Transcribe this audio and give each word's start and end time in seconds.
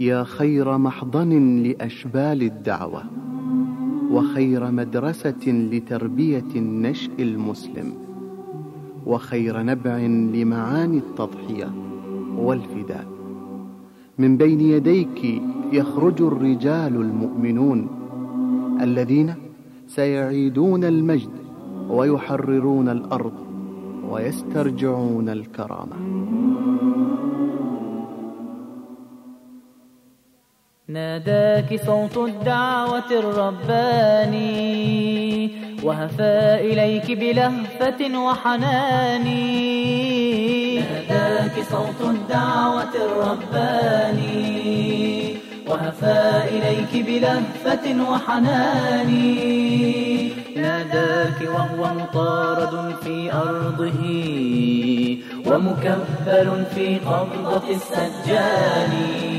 يا 0.00 0.24
خير 0.24 0.78
محضن 0.78 1.62
لأشبال 1.62 2.42
الدعوة 2.42 3.02
وخير 4.10 4.70
مدرسة 4.70 5.46
لتربية 5.46 6.50
النشء 6.56 7.10
المسلم 7.18 7.92
وخير 9.06 9.62
نبع 9.62 9.96
لمعاني 10.34 10.98
التضحية 10.98 11.72
والفداء. 12.36 13.06
من 14.18 14.36
بين 14.36 14.60
يديك 14.60 15.42
يخرج 15.72 16.22
الرجال 16.22 16.96
المؤمنون 16.96 17.88
الذين 18.80 19.34
سيعيدون 19.86 20.84
المجد 20.84 21.30
ويحررون 21.90 22.88
الأرض 22.88 23.32
ويسترجعون 24.10 25.28
الكرامة. 25.28 25.96
ناداك 30.92 31.80
صوت 31.86 32.16
الدعوة 32.16 33.10
الرباني 33.10 34.50
وهفى 35.82 36.58
إليك 36.60 37.10
بلهفة 37.10 38.18
وحنان 38.18 39.24
ناداك 40.74 41.52
صوت 41.70 42.00
الدعوة 42.10 42.94
الرباني 43.06 44.40
وهفى 45.68 46.42
إليك 46.48 47.06
بلهفة 47.06 48.10
وحنان 48.10 49.10
ناداك 50.56 51.40
وهو 51.54 51.94
مطارد 51.94 52.94
في 53.02 53.32
أرضه 53.32 54.02
ومكبل 55.46 56.64
في 56.74 56.98
قبضة 56.98 57.62
السجان 57.70 59.29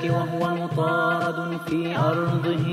ناداك 0.00 0.10
وهو 0.10 0.54
مطارد 0.54 1.58
في 1.66 1.96
أرضه 1.96 2.66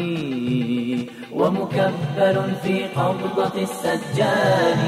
ومكبل 1.33 2.37
في 2.63 2.85
قبضة 2.85 3.61
السجان. 3.61 4.79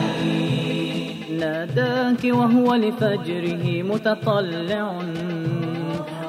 ناداك 1.39 2.23
وهو 2.23 2.75
لفجره 2.75 3.83
متطلع 3.83 4.91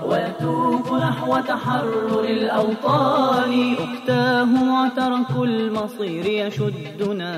ويتوب 0.05 0.86
نحو 0.94 1.41
تحرر 1.41 2.24
الأوطان. 2.24 3.74
أختاه 3.78 4.45
معترك 4.45 5.30
المصير 5.36 6.27
يشدنا. 6.27 7.34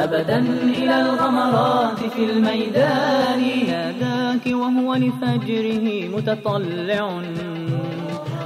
أبدا 0.00 0.38
إلى 0.78 1.00
الغمرات 1.00 1.98
في 1.98 2.24
الميدان. 2.24 3.40
ناداك 3.68 4.46
وهو 4.46 4.94
لفجره 4.94 6.08
متطلع. 6.16 7.22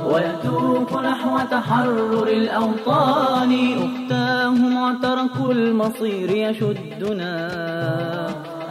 ويتوب 0.05 1.01
نحو 1.05 1.39
تحرر 1.51 2.27
الأوطان. 2.29 3.53
أختاه 3.79 4.51
معترك 4.51 5.37
المصير 5.51 6.31
يشدنا. 6.31 7.35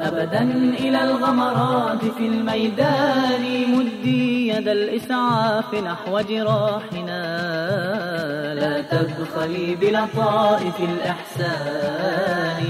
أبدا 0.02 0.42
إلى 0.80 1.04
الغمرات 1.04 2.06
في 2.18 2.28
الميدان. 2.28 3.44
مدي 3.76 4.48
يد 4.48 4.68
الإسعاف 4.68 5.76
نحو 5.76 6.20
جراحنا. 6.20 7.24
تبخلي 8.92 9.76
بلطائف 9.76 10.80
الإحسان. 10.80 12.64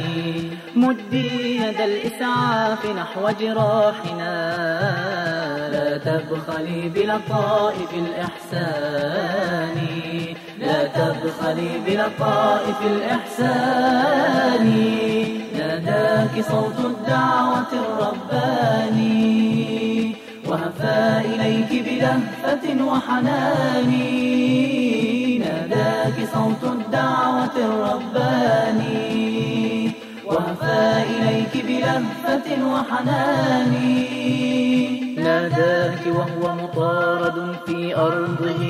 مدي 0.75 1.58
يد 1.58 1.81
الإسعاف 1.81 2.86
نحو 2.86 3.30
جراحنا. 3.39 4.34
لا 5.72 5.97
تبخلي 5.97 6.89
بلطائف 6.89 7.94
الإحسان. 7.94 9.78
لا 10.59 10.88
تبخلي 10.88 11.79
بلطائف 11.88 12.81
الإحسان. 12.94 14.66
ناداك 15.57 16.46
صوت 16.52 16.79
الدعوة 16.79 17.72
الرباني. 17.84 19.82
إليك 20.85 21.85
بلهفة 21.85 22.83
وحنان. 22.83 23.91
ناداك 25.39 26.29
صوت 26.33 26.63
الدعوة 26.63 27.55
الرباني. 27.55 29.23
وهفى 30.25 31.03
إليك 31.09 31.66
بلهفة 31.66 32.66
وحنان. 32.66 33.73
ناداك 35.17 35.99
وهو 36.07 36.55
مطارد 36.55 37.55
في 37.66 37.95
أرضه. 37.95 38.63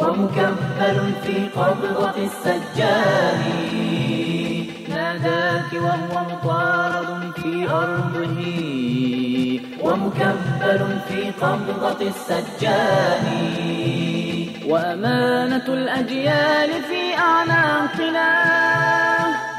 ومكبل 0.00 1.12
في 1.22 1.46
قبضة 1.56 2.14
السجان. 2.16 3.42
ناداك 4.88 5.72
وهو 5.72 6.24
مطارد 6.24 7.32
في 7.36 7.70
أرضه. 7.70 9.31
ومكبل 10.02 10.98
في 11.08 11.30
قبضة 11.30 12.06
السجان 12.06 13.24
وأمانة 14.66 15.64
الأجيال 15.68 16.82
في 16.82 17.18
أعناقنا. 17.18 18.28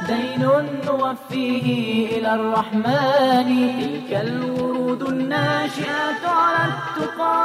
دين 0.07 0.49
نوفيه 0.87 2.07
إلى 2.17 2.35
الرحمن. 2.35 3.49
تلك 3.79 4.21
الورود 4.21 5.01
الناشئة 5.01 6.27
على 6.27 6.71
التقى. 6.73 7.43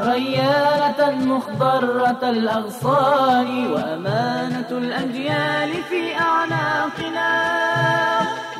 ريانة 0.00 1.10
مخضرة 1.24 2.30
الأغصان. 2.30 3.66
وأمانة 3.72 4.70
الأجيال 4.70 5.70
في 5.88 6.20
أعناقنا. 6.20 7.30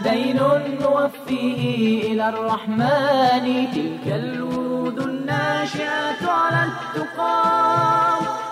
دين 0.04 0.40
نوفيه 0.82 2.12
إلى 2.12 2.28
الرحمن. 2.28 3.46
تلك 3.74 4.06
الورود 4.06 4.98
الناشئة 4.98 6.30
على 6.30 6.66
التقى 6.70 7.40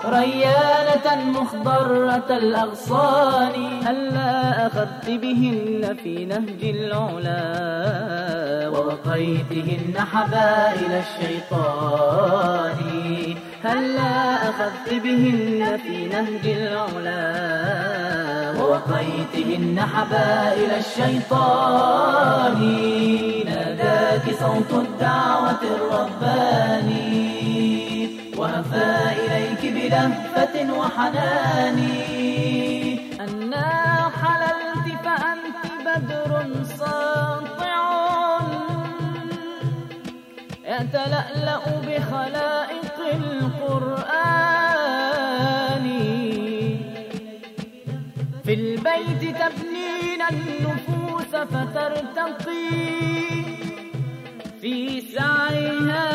ريانة 0.04 1.40
مخضرة 1.40 2.28
الأغصان. 2.30 3.54
هلا 3.86 4.66
أخذت 4.66 5.06
بهن 5.10 5.96
في 6.02 6.24
نهج 6.24 6.62
العلا. 6.76 7.42
ووقيتهن 8.68 9.94
حبائل 10.12 10.92
الشيطان. 11.04 12.78
هلا 13.64 14.34
أخذت 14.50 14.88
بهن 15.04 15.78
في 15.82 16.06
نهج 16.06 16.46
العلا. 16.46 18.27
ووقيتهن 18.68 19.80
حبائل 19.80 20.70
الشيطان. 20.70 22.60
ناداك 23.46 24.26
صوت 24.40 24.72
الدعوة 24.72 25.62
الرباني. 25.62 27.18
وهفى 28.36 28.90
إليك 29.24 29.62
بلهفة 29.74 30.54
وحنان. 30.78 31.78
أنا 33.20 33.68
حللت 34.20 34.86
فأنت 35.04 35.62
بدر 35.84 36.32
ساطع. 36.78 37.82
يتلألأ 40.64 41.64
بخلائق 41.86 42.96
القرآن. 43.12 43.57
في 48.78 48.84
البيت 48.84 49.36
تبنين 49.36 50.22
النفوس 50.30 51.36
فترتقي 51.36 52.70
في 54.60 55.00
سعيها. 55.00 56.08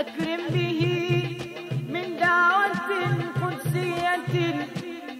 أكرم 0.00 0.42
به 0.54 0.80
من 1.94 2.06
دعوة 2.20 2.90
قدسية 3.42 4.32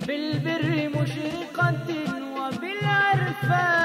بالبر 0.07 0.69
مشرقة 0.97 1.89
وبالعرفان. 2.37 3.78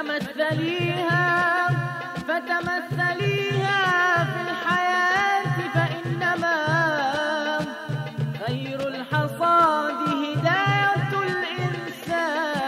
فتمثليها 0.00 1.66
فتمثليها 2.28 3.80
في 4.24 4.40
الحياة 4.50 5.56
فإنما 5.74 6.56
خير 8.46 8.88
الحصاد 8.88 9.94
هداية 10.08 11.12
الإنسان. 11.28 12.64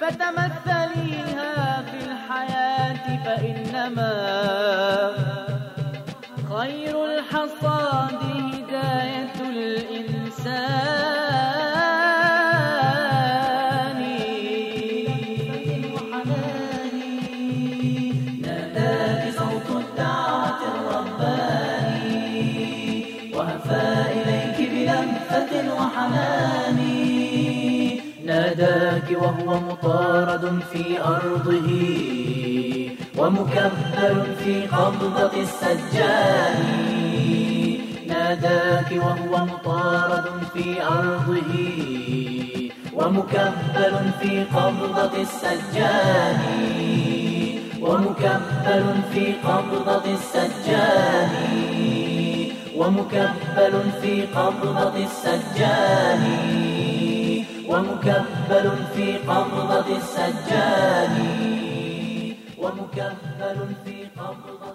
فتمثليها 0.00 1.54
في 1.82 1.98
الحياة 2.06 3.04
فإنما 3.24 4.12
خير 6.58 6.94
الحصاد 7.04 8.25
وهو 29.16 29.60
مطارد 29.60 30.60
في 30.72 31.00
أرضه 31.00 31.70
ومكبل 33.18 34.16
في 34.44 34.66
قبضة 34.66 35.30
السجان 35.42 36.64
ناداك 38.08 38.90
وهو 38.92 39.44
مطارد 39.44 40.24
في 40.54 40.82
أرضه 40.82 41.52
ومكبل 42.94 43.96
في 44.20 44.44
قبضة 44.44 45.10
السجان 45.22 46.38
ومكبل 47.80 48.84
في 49.12 49.32
قبضة 49.32 50.04
السجان 50.14 51.30
ومكبل 52.76 53.74
في 54.02 54.22
قبضة 54.22 54.96
السجان 55.04 56.05
ومكبل 57.76 58.70
في 58.94 59.16
قبضة 59.18 59.96
السجان 59.96 61.16
ومكبل 62.58 63.58
في 63.84 64.04
قبضة 64.18 64.65